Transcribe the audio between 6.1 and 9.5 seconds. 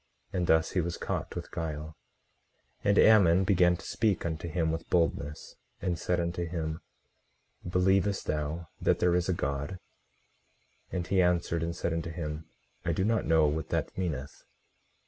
unto him: Believest thou that there is a